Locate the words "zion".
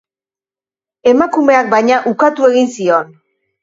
2.79-3.19